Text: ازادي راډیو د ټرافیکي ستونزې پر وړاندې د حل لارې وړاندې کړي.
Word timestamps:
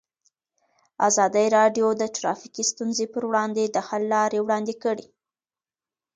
ازادي 1.07 1.45
راډیو 1.57 1.87
د 2.01 2.03
ټرافیکي 2.17 2.63
ستونزې 2.71 3.05
پر 3.13 3.23
وړاندې 3.29 3.63
د 3.69 3.77
حل 3.87 4.03
لارې 4.13 4.39
وړاندې 4.41 4.73
کړي. 4.83 5.05